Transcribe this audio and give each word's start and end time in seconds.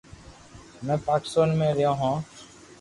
ھمي 0.77 0.95
پاڪستان 1.05 1.47
مي 1.57 1.67
رھيو 1.77 1.93
ھون 1.99 2.15